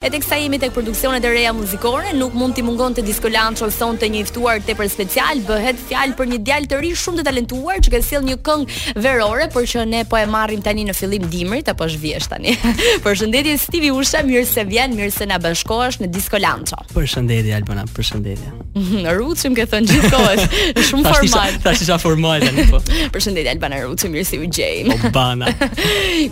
[0.00, 3.28] E të kësa jemi tek produksionet e reja muzikore, nuk mund t'i mungon të disko
[3.28, 3.66] lanë që
[4.00, 7.82] të iftuar të për special, bëhet fjalë për një djalë të ri shumë të talentuar
[7.84, 11.26] që ka sill një këngë verore, por që ne po e marrim tani në fillim
[11.28, 12.86] dimrit apo është tani tani.
[13.04, 16.80] përshëndetje Stevie Usha, mirë se vjen, mirë se na bashkohesh në Disco Lancho.
[16.96, 18.54] Përshëndetje Albana, përshëndetje.
[19.20, 20.48] Rucim ke thënë gjithkohë,
[20.88, 21.60] shumë formal.
[21.66, 22.80] Tash tash formal tani po.
[23.18, 24.80] përshëndetje Albana Ruci, mirë si u gjej.
[24.96, 25.52] Albana.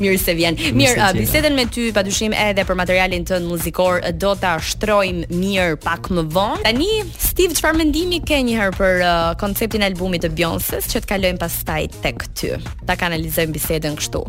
[0.00, 0.56] mirë se vjen.
[0.72, 6.10] Mirë, mirë me ty padyshim edhe për materialin tënd muzikor do ta shtrojmë mirë pak
[6.14, 6.60] më vonë.
[6.66, 11.02] Tani Steve çfarë mendimi ke një herë për uh, konceptin e albumit të Beyoncé që
[11.02, 12.52] të kalojmë pastaj tek ty.
[12.86, 14.22] Ta kanalizojmë bisedën kështu.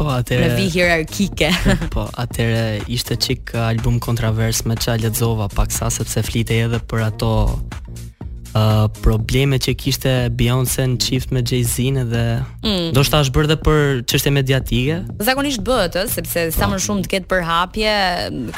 [0.00, 0.46] Po, atëre.
[0.48, 1.50] Në vijë hierarkike.
[1.94, 7.32] po, atëre ishte çik album kontrovers me çfarë lexova paksa sepse flitej edhe për ato
[8.54, 12.22] uh, probleme që kishte Beyoncé në çift me Jay-Z edhe
[12.64, 12.92] mm.
[12.96, 14.98] do është bërë edhe për çështje mediatike.
[15.26, 16.72] Zakonisht bëhet sepse sa ah.
[16.72, 17.94] më shumë të ketë për hapje,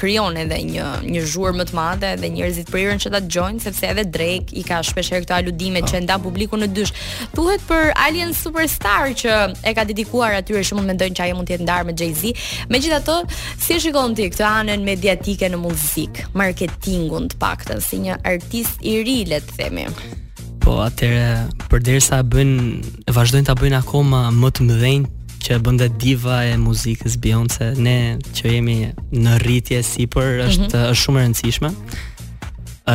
[0.00, 3.90] krijon edhe një një zhur më të madhe dhe njerëzit irën që ta gjojnë sepse
[3.92, 5.90] edhe Drake i ka shpesher këto aludime oh.
[5.90, 6.94] që ndan publikun në dysh.
[7.36, 9.36] Thuhet për Alien Superstar që
[9.68, 12.34] e ka dedikuar atyre që mund mendojnë që aje mund të jetë ndarë me Jay-Z.
[12.72, 13.18] Megjithatë,
[13.60, 18.82] si e shikon ti këtë anën mediatike në muzikë, marketingun të paktën si një artist
[18.86, 20.14] i ri, le të themi themi.
[20.62, 22.62] Po, atëre, përderisa bëjnë,
[23.08, 27.94] e vazhdojnë ta bëjnë akoma më të mëdhenjë që bënda diva e muzikës Beyoncé, ne
[28.36, 28.76] që jemi
[29.18, 30.46] në rritje sipër mhm.
[30.46, 30.94] është mm -hmm.
[31.02, 31.70] shumë e rëndësishme.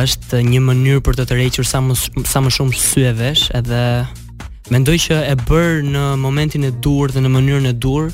[0.02, 1.94] Është një mënyrë për të tërhequr sa më
[2.28, 3.82] sa më shumë sy vesh, edhe
[4.72, 8.12] mendoj që e bër në momentin e dur dhe në mënyrën e dur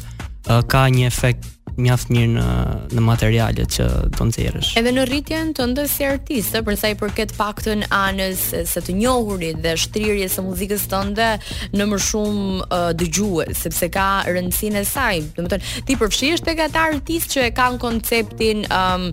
[0.73, 1.43] ka një efekt
[1.81, 2.47] mjaft mirë në
[2.95, 4.75] në materialet që do nxjerrësh.
[4.79, 8.97] Edhe në rritjen të ndës si artiste, për sa i përket paktën anës së të
[9.01, 11.29] njohurit dhe shtrirjes së muzikës tënde
[11.75, 15.21] në më shumë uh, dëgjues, sepse ka rëndësinë e saj.
[15.39, 19.09] Domethënë, ti përfshihesh tek ata artistë që e kanë konceptin um,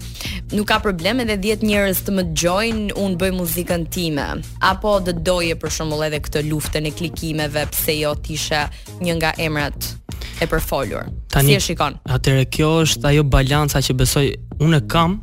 [0.55, 4.27] nuk ka problem edhe 10 njerëz të më dëgjojnë, unë bëj muzikën time.
[4.71, 8.65] Apo do doje për shembull edhe këtë luftën e klikimeve, pse jo tishe
[9.01, 9.93] një nga emrat
[10.41, 11.05] e përfolur.
[11.31, 11.97] Tani, si e shikon?
[12.09, 14.25] Atëre kjo është ajo balanca që besoj
[14.65, 15.19] unë kam,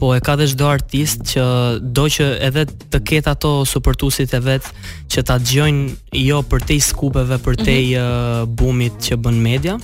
[0.00, 1.44] po e ka dhe çdo artist që
[1.96, 4.66] do që edhe të ketë ato suportuesit e vet
[5.12, 8.56] që ta dëgjojnë jo për tej skupeve, për tej mm -hmm.
[8.58, 9.76] bumit që bën media.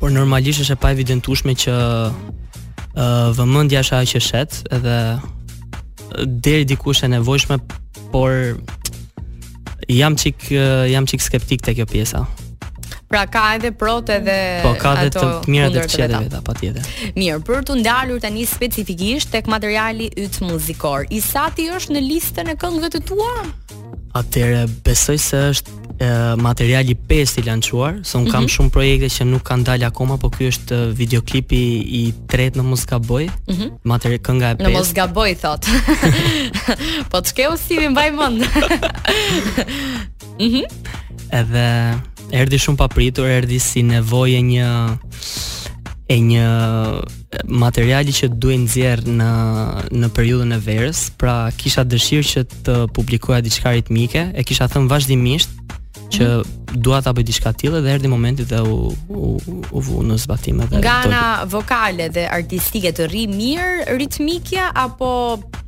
[0.00, 1.72] Por normalisht është e pa evidentueshme që
[2.08, 4.96] uh, vëmendja është ajo që shet, edhe
[6.44, 7.56] deri dikush e nevojshme,
[8.12, 8.30] por
[9.88, 10.38] jam çik
[10.92, 12.20] jam çik skeptik te kjo pjesa.
[13.12, 14.68] Pra ka edhe prot edhe ato.
[14.70, 16.86] Po ka edhe të mira të çeteve ata patjetër.
[17.18, 21.04] Mirë, për të ndalur tani specifikisht tek materiali yt muzikor.
[21.12, 23.34] Isati është në listën e këngëve të tua?
[24.16, 26.08] Atëre besoj se është e,
[26.40, 28.52] materiali 5 i lançuar, se un kam mm -hmm.
[28.54, 31.62] shumë projekte që nuk kanë dalë akoma, por ky është videoklipi
[32.00, 32.02] i
[32.32, 33.24] tretë në Mos Gaboj.
[33.26, 33.68] Mm -hmm.
[33.92, 34.64] Materi kënga e 5.
[34.66, 35.62] Në Mos Gaboj thot.
[37.10, 38.38] po çkeu si mbaj mend.
[40.42, 40.62] Mhm.
[41.40, 41.68] Edhe
[42.32, 44.68] erdi shumë papritur, erdi si nevojë një
[46.12, 46.46] e një
[47.62, 49.28] materiali që duhet nxjerr në
[49.96, 54.90] në periudhën e verës, pra kisha dëshirë që të publikoja diçka ritmike, e kisha thënë
[54.90, 55.61] vazhdimisht,
[56.12, 56.26] që
[56.84, 58.76] dua ta bëj diçka tjetër dhe erdhi momenti dhe u
[59.12, 59.30] u,
[59.76, 60.80] u vu në zbatim edhe
[61.52, 65.10] vokale dhe artistike të rri mirë ritmikja apo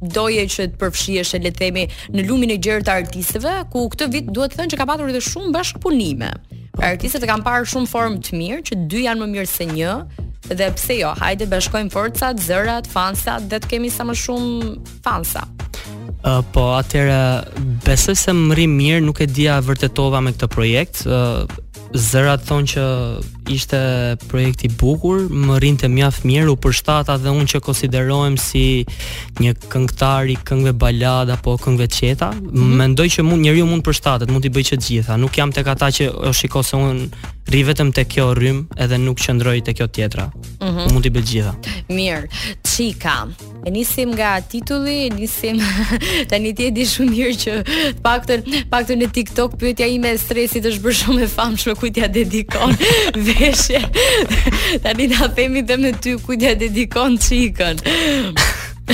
[0.01, 4.11] doje që të përfshihesh le të themi në lumin e gjerë të artistëve ku këtë
[4.15, 6.83] vit duhet të thënë që ka patur edhe shumë bashkëpunime po.
[6.85, 9.95] artistët e kanë parë shumë formë të mirë që dy janë më mirë se një
[10.57, 14.75] dhe pse jo hajde bashkojmë forcat zërat fansat dhe të kemi sa më shumë
[15.05, 15.47] fansa
[16.25, 17.45] Uh, po atëra
[17.85, 21.03] besoj se më rri mirë, nuk e dija vërtetova me këtë projekt.
[21.05, 21.45] Uh,
[21.95, 22.85] zërat thonë që
[23.55, 23.81] ishte
[24.31, 28.65] projekt i bukur, më rrinte mjaft mirë, u përshtata dhe unë që konsiderohem si
[29.37, 32.81] një këngëtar i këngëve balad apo këngëve qeta, mm -hmm.
[32.81, 35.17] mendoj që mund njeriu mund të përshtatet, mund të bëjë çdo gjitha.
[35.21, 37.09] Nuk jam tek ata që o shikoj se unë
[37.51, 40.29] rri vetëm te kjo rrym edhe nuk qëndroj te kjo tjetra.
[40.61, 40.89] Mm -hmm.
[40.93, 41.53] Mund të bëj gjitha.
[41.89, 42.29] Mirë.
[42.73, 43.17] Çika.
[43.67, 45.61] E nisim nga titulli, e nisim
[46.31, 47.53] tani ti e di shumë mirë që
[47.97, 48.41] të paktën,
[48.73, 52.71] paktën në TikTok pyetja ime e stresit është bërë shumë e famshme kujt ja dedikon
[53.27, 53.81] veshje.
[54.83, 57.77] tani na themi dhe me ty kujt ja dedikon çikën.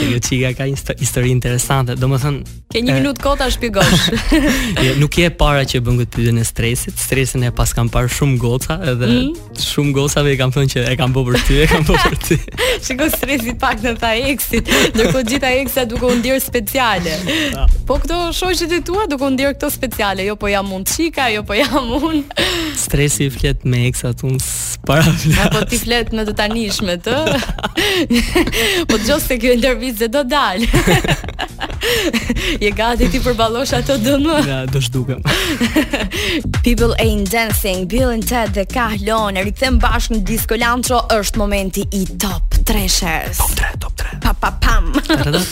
[0.00, 1.94] se jo çiga ka një histori interesante.
[1.98, 2.56] Do më thënë...
[2.72, 4.10] Ke një minutë kota shpigosh.
[5.02, 6.98] nuk je para që këtë pyetjen e stresit.
[6.98, 9.60] Stresin e pas kam parë shumë goca edhe mm.
[9.62, 12.16] shumë gocave i kam thënë që e kam po për ty, e kam po për
[12.26, 12.38] ty.
[12.84, 17.14] Shiko stresit pak në tha eksit, nërko gjitha eksa duke unë dirë speciale.
[17.86, 21.44] po këto shoqjet e tua duke unë këto speciale, jo po jam unë qika, jo
[21.46, 22.24] po jam unë.
[22.80, 24.42] Stresi i flet me eksa unë
[24.88, 25.06] para.
[25.46, 28.82] Apo ti flet në të tanishmet, ë?
[28.90, 30.62] po të qoftë se ky intervistë do dal.
[30.62, 31.20] dalë.
[32.62, 34.26] Je gati ti për ato DM?
[34.48, 35.20] Ja, do zhdukem.
[36.64, 41.82] People ain't dancing, Bill and Ted the Kahlon, rikthem bashkë në Disco Lancho është momenti
[41.92, 43.36] i top 3-shes.
[43.40, 44.20] Top 3, top 3.
[44.22, 44.92] Pa pa pam.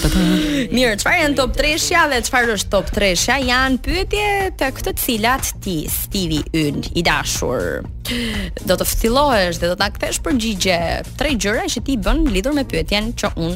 [0.76, 3.40] Mirë, çfarë janë top 3-shja dhe çfarë është top 3-shja?
[3.50, 4.28] Jan pyetje
[4.60, 7.82] të këto cilat ti, Stevie Ynd, i dashur
[8.68, 10.78] do të ftillohesh dhe do ta kthesh përgjigje
[11.20, 13.54] tre gjëra që ti i bën lidhur me pyetjen që un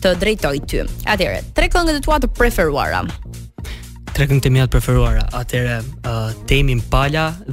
[0.00, 0.86] të drejtoj ty.
[1.14, 3.04] Atyre, tre këngët e tua të preferuara
[4.20, 5.22] tre këngët e mia të preferuara.
[5.32, 6.74] Atëre, uh, Tame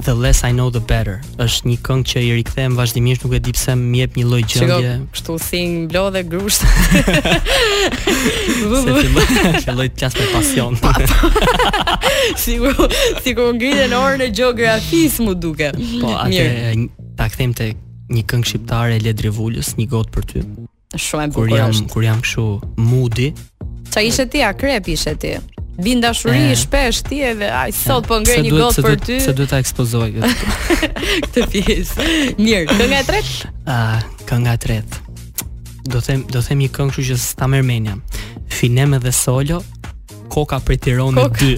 [0.04, 1.20] The Less I Know The Better.
[1.40, 4.40] Është një këngë që i rikthehem vazhdimisht, nuk e di pse më jep një lloj
[4.52, 4.90] gjendje.
[5.16, 6.66] Kështu thing blodhe grusht.
[6.68, 7.00] se
[8.84, 9.06] filloi,
[9.64, 10.76] filloi të qas me pasion.
[12.36, 12.76] Sigur,
[13.24, 15.72] sigur ngriten orën e gjeografisë mu duke.
[16.04, 16.84] Po, atë
[17.16, 17.70] ta kthejmë te
[18.12, 20.44] një këngë shqiptare Led Rivulës, një gotë për ty.
[21.00, 21.46] Shumë e bukur.
[21.46, 22.50] Kur jam, kur jam kështu
[22.90, 23.32] moody.
[23.88, 24.44] Çfarë ishe ti?
[24.44, 25.34] akrep ishe ti?
[25.78, 26.56] bin dashuri e...
[26.56, 29.18] shpesh ti edhe aj sot po ngrej një gotë për ty.
[29.22, 30.30] Se duhet ta ekspozoj këtë.
[30.34, 30.78] Jo.
[31.26, 32.06] këtë pjesë.
[32.42, 33.52] Mirë, kënga e tretë?
[33.62, 35.04] Ë, uh, kënga e tretë.
[35.88, 37.94] Do them do them një këngë, kështu që sta mermenia.
[38.00, 38.24] menja.
[38.58, 39.60] Finem edhe solo,
[40.34, 41.44] koka për Tiranë 2.
[41.44, 41.52] Dy.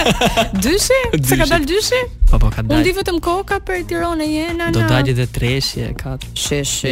[0.66, 0.98] dyshi?
[1.30, 2.02] Se ka dalë dyshi?
[2.32, 2.80] Po po ka dalë.
[2.80, 4.72] Undi vetëm koka për Tiranë jena.
[4.74, 6.34] Do dalë edhe treshje, katër.
[6.34, 6.90] Shesh.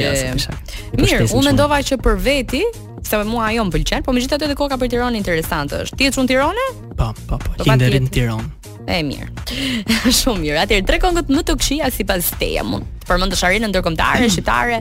[0.97, 2.65] Mirë, unë mendova që për veti
[3.07, 5.97] se mua ajo m'pëlqen, po me edhe koka për Tiranë interesante është.
[5.99, 6.67] Ti je çun Tiranë?
[6.97, 7.65] Po, po, po.
[7.65, 8.51] Ti në Tiranë.
[8.89, 9.33] E mirë.
[10.11, 10.59] Shumë mirë.
[10.65, 12.87] Atëherë tre kongët më të këqija sipas teja mund.
[13.07, 14.81] Përmend dosharin në ndërkombëtare, shitare,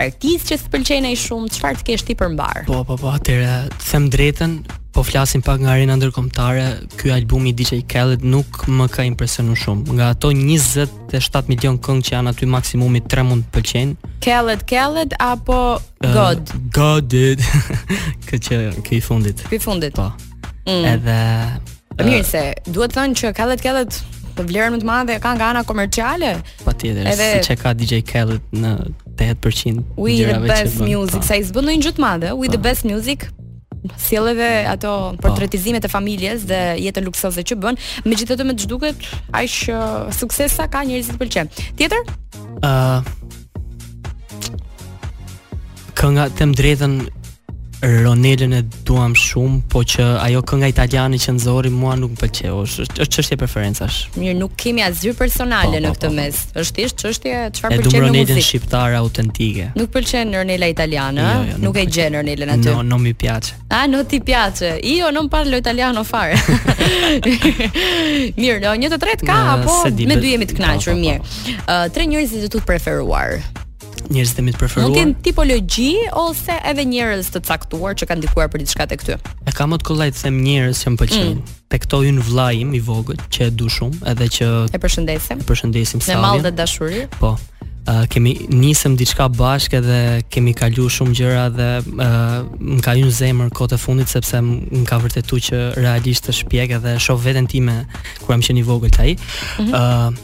[0.00, 2.62] artist që të pëlqejnë ai shumë, çfarë të kesh ti për mbar?
[2.68, 3.12] Po, po, po.
[3.16, 3.56] atëherë
[3.88, 4.58] them drejtën,
[4.92, 6.64] po flasim pak nga arena ndërkombëtare,
[7.00, 9.96] ky albumi i DJ Khaled nuk më ka impresionuar shumë.
[9.96, 14.10] Nga ato 27 milion këngë që janë aty maksimumi 3 mund të pëlqejnë.
[14.26, 15.58] Khaled Khaled apo
[16.04, 16.42] God?
[16.52, 17.40] Uh, God did.
[18.28, 19.40] Këçi ke fundit.
[19.48, 19.96] Ky fundit.
[19.96, 20.10] Po.
[20.68, 20.84] Mm.
[20.92, 21.20] Edhe
[21.92, 24.02] Po mirë se duhet të thënë që Khaled Khaled
[24.36, 26.34] po vlerën më të madhe ka nga ana komerciale.
[26.66, 27.30] Patjetër, edhe...
[27.38, 28.76] siç e ka DJ Khaled në
[29.12, 31.24] 80% We the best music, po.
[31.28, 32.64] sa i zbën ndonjë gjë të madhe, We the po.
[32.68, 33.26] best music,
[33.90, 35.28] thjellë ato po.
[35.28, 39.02] portretizimet e familjes dhe jetën luksoze që bën, megjithatë me duket
[39.32, 41.50] aq që uh, suksesa ka njerëzit pëlqen.
[41.80, 42.06] Tjetër?
[42.62, 43.10] Ë uh,
[45.92, 46.94] Kënga them drejtën
[47.82, 52.58] Ronelin e duam shumë, po që ajo kënga italiane që nxori mua nuk më pëlqeu.
[52.84, 53.96] Është çështje preferencash.
[54.14, 56.38] Mirë, nuk kemi asgjë personale po, në po, këtë po, mes.
[56.62, 58.02] Është thjesht çështje çfarë pëlqen në muzikë.
[58.04, 59.64] Ronelin shqiptare autentike.
[59.80, 62.70] Nuk pëlqen Ronela italiane, jo, jo, nuk, nuk e gjen Ronelin aty.
[62.70, 63.58] Jo, no, mi piace.
[63.66, 64.76] A no ti piace?
[64.94, 66.38] Io non parlo italiano fare.
[68.38, 71.34] mirë, no, një të tretë ka apo me dy jemi të kënaqur mirë.
[71.66, 73.40] Uh, tre njerëz të tu preferuar
[74.14, 74.88] njerëzit të mi të preferuar.
[74.88, 75.90] Mund të jenë tipologji
[76.22, 79.16] ose edhe njerëz të caktuar që kanë ndikuar për diçka tek ty.
[79.48, 81.38] E kam më të kollaj të them njerëz që më pëlqejnë.
[81.38, 81.60] Mm.
[81.72, 85.42] Tek to hyn vllajim i vogël që e du shumë edhe që e përshëndesim.
[85.42, 86.16] E përshëndesim sa.
[86.18, 87.06] Me mall dhe dashuri.
[87.20, 87.34] Po.
[87.82, 89.96] Uh, kemi nisëm diçka bashkë dhe
[90.30, 95.00] kemi kalu shumë gjëra dhe uh, më ka në zemër kote fundit sepse më ka
[95.02, 97.74] vërtetuar që realisht të shpjek edhe shoh veten time
[98.22, 99.16] kur jam qenë i vogël tai.
[99.58, 100.20] Mm -hmm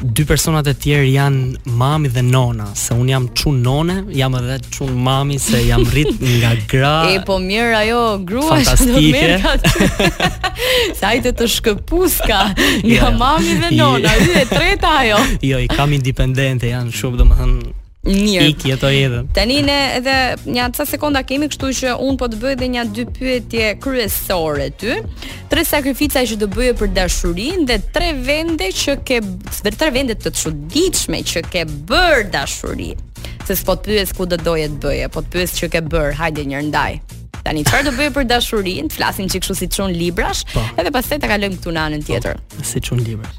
[0.00, 4.58] dy personat e tjerë janë mami dhe nona, se un jam çun none, jam edhe
[4.70, 6.92] çun mami se jam rrit nga gra.
[7.14, 9.88] E po mirë ajo grua fantastike.
[10.98, 12.40] Sa të ai të, të shkëpuska
[12.86, 13.10] nga jo.
[13.18, 14.28] mami dhe nona, jo.
[14.28, 15.20] dy e treta ajo.
[15.50, 17.76] Jo, i kam independente, janë shumë domethënë
[18.08, 18.46] Mirë.
[18.50, 19.18] Ik jeto edhe.
[19.36, 20.14] Tani ne edhe
[20.48, 24.70] një ca sekonda kemi, kështu që un po të bëj edhe një dy pyetje kryesore
[24.80, 24.94] ty.
[25.50, 29.20] Tre sakrifica që do bëje për dashurinë dhe tre vende që ke
[29.58, 32.94] për tre vende të çuditshme që ke bër dashuri.
[33.46, 36.16] Se s'po të pyes ku do doje të bëje, po të pyes që ke bër.
[36.20, 36.98] Hajde një ndaj.
[37.44, 38.88] Tani çfarë do bëje për dashurinë?
[38.88, 40.64] Të flasim çik kështu si çon librash, po.
[40.80, 42.42] edhe pastaj ta kalojmë këtu në anën po, tjetër.
[42.56, 43.38] Po, si çon librash.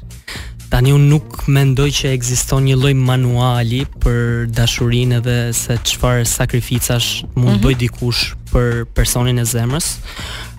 [0.80, 7.18] Tani unë nuk mendoj që ekziston një lloj manuali për dashurinë dhe se çfarë sakrificash
[7.36, 7.82] mund bëj mhm.
[7.82, 9.90] dikush për personin e zemrës.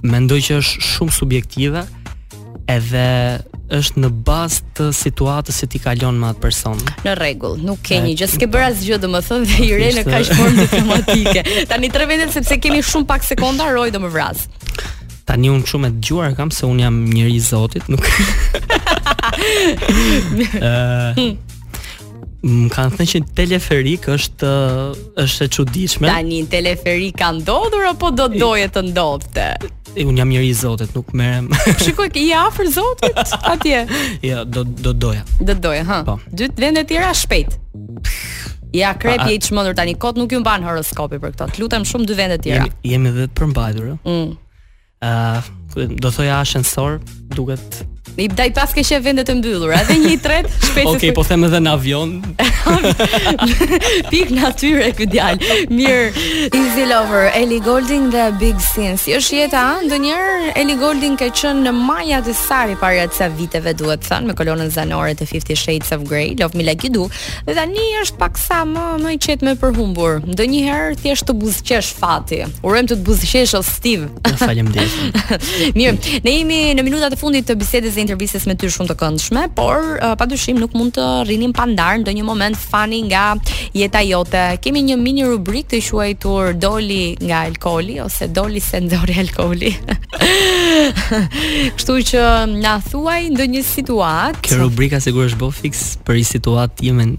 [0.05, 1.81] Mendoj që është shumë subjektive
[2.69, 3.07] edhe
[3.79, 6.77] është në bazë të situatës që ti kalon me atë person.
[7.01, 8.59] Në rregull, nuk ke një gjë, s'ke po.
[8.59, 11.47] bërë asgjë domethënë dhe i re në kaq formë diplomatike.
[11.73, 14.45] Tani tre vendet sepse kemi shumë pak sekonda, roj do më vras.
[15.25, 18.05] Tani unë shumë e dëgjuar kam se un jam njëri i Zotit, nuk
[22.41, 24.53] më kanë thënë që teleferik është
[25.21, 26.09] është e çuditshme.
[26.09, 29.47] Tani teleferik ka ndodhur apo do doje të ndodhte?
[30.01, 31.49] Unë jam njëri i zotet, nuk merrem.
[31.83, 33.19] Shikoj, i afër Zotit
[33.51, 33.85] atje.
[34.23, 35.25] Jo, do do doja.
[35.41, 35.99] Do doja, hë.
[36.07, 36.15] Po.
[36.31, 37.57] Dy vende tjera shpejt.
[38.73, 42.07] Ja krep je i çmendur tani, kot nuk ju mban horoskopi për të Lutem shumë
[42.07, 42.63] dy vende tjera.
[42.63, 43.97] Jemi, jemi të përmbajtur, ë.
[44.07, 44.31] Mm.
[45.01, 47.01] Ëh, uh, do thoja ashensor,
[47.35, 47.81] duket
[48.17, 51.11] I daj pas ke qenë vendet të mbyllura, edhe një i tret, shpejt Okej, okay,
[51.15, 52.11] po them edhe në avion.
[54.11, 56.25] Pik natyrë këtë djallë, mirë.
[56.57, 59.05] Easy Lover, Eli Golding dhe Big Sins.
[59.07, 63.29] Jo shjeta, ndë njerë Eli Golding ke qenë në maja të sari para disa sa
[63.37, 66.97] viteve duhet thënë, me kolonën zanore të 50 Shades of Grey, Love Me Like You
[66.97, 67.07] Do,
[67.47, 70.19] dhe tani një është pak sa më, më i qetë me përhumbur.
[70.33, 72.41] Ndë njerë thjesht të buzqesh fati.
[72.67, 74.09] Urem të të buzqesh o Steve.
[74.27, 74.71] Në falem
[75.77, 78.17] mirë, ne jemi në minutat e fundit të bisedës dhe
[78.47, 82.03] me ty shumë të këndshme, por uh, padyshim nuk mund të rrinim pa ndar do
[82.05, 83.35] ndonjë moment fani nga
[83.75, 84.43] jeta jote.
[84.63, 89.71] Kemi një mini rubrik të quajtur Doli nga alkooli ose Doli se ndori alkooli.
[91.77, 92.25] Kështu që
[92.63, 94.41] na thuaj ndonjë situatë.
[94.47, 97.11] Kjo rubrika sigurisht bo fix për i situatë jemi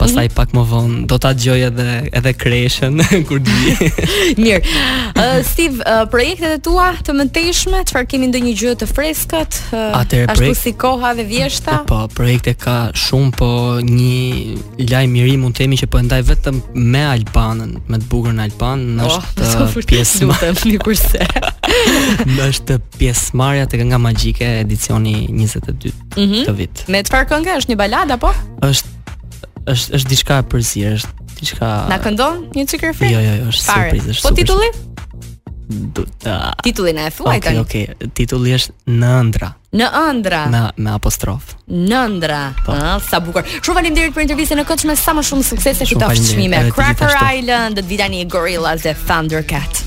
[0.01, 0.35] pastaj mm -hmm.
[0.39, 2.95] pak më vonë do ta dëgjoj edhe edhe kreshën
[3.27, 3.57] kur di.
[4.41, 4.61] Mirë.
[5.23, 9.53] Uh, Steve, uh, projektet e tua të mëntejshme, çfarë kemi ndonjë gjë të freskët?
[9.73, 10.51] Uh, Atëre projekt...
[10.51, 11.73] Ashtu si koha dhe vjeshta?
[11.91, 13.49] Po, projekte ka shumë, po
[13.97, 14.17] një
[14.91, 16.55] lajm i ri mund të themi që po ndaj vetëm
[16.93, 21.19] me Albanën, me të bukur në Alban, oh, është pjesë më të fli kurse.
[22.49, 26.43] është marja tek nga magjike edicioni 22 mm -hmm.
[26.47, 26.75] të vit.
[26.91, 28.29] Me çfarë këngë është një baladë apo?
[28.69, 28.89] Është
[29.67, 31.71] është është diçka e përzier, është diçka.
[31.89, 33.11] Na këndon një çikër fre?
[33.11, 34.31] Jo, jo, jo, është surprizë, është po surprizë.
[34.31, 34.71] Po titulli?
[35.93, 36.03] Do
[36.65, 37.59] Titulli na e thua ai tani.
[37.61, 39.51] Okej, okej, titulli është në ëndra.
[39.79, 40.39] Në ëndra.
[40.53, 41.51] Me me apostrof.
[41.69, 42.39] Në ëndra.
[42.65, 43.45] Po, ah, sa bukur.
[43.61, 46.63] Shumë faleminderit për intervistën në Kotshme, sa më shumë suksese fitoft çmime.
[46.73, 49.83] Cracker Island, do të vi tani Gorillas dhe Thundercat.